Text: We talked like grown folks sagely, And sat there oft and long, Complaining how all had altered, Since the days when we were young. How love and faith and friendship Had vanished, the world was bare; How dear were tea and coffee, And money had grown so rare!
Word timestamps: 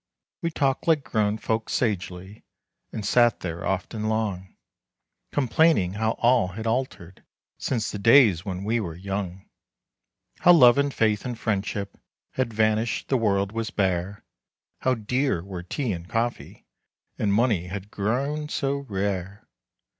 We 0.41 0.49
talked 0.49 0.87
like 0.87 1.03
grown 1.03 1.37
folks 1.37 1.73
sagely, 1.73 2.43
And 2.91 3.05
sat 3.05 3.41
there 3.41 3.63
oft 3.63 3.93
and 3.93 4.09
long, 4.09 4.55
Complaining 5.31 5.93
how 5.93 6.13
all 6.17 6.47
had 6.53 6.65
altered, 6.65 7.23
Since 7.59 7.91
the 7.91 7.99
days 7.99 8.43
when 8.43 8.63
we 8.63 8.79
were 8.79 8.95
young. 8.95 9.47
How 10.39 10.53
love 10.53 10.79
and 10.79 10.91
faith 10.91 11.23
and 11.23 11.37
friendship 11.37 11.99
Had 12.31 12.51
vanished, 12.51 13.09
the 13.09 13.17
world 13.17 13.51
was 13.51 13.69
bare; 13.69 14.23
How 14.79 14.95
dear 14.95 15.43
were 15.43 15.61
tea 15.61 15.91
and 15.93 16.09
coffee, 16.09 16.65
And 17.19 17.31
money 17.31 17.67
had 17.67 17.91
grown 17.91 18.49
so 18.49 18.77
rare! 18.89 19.45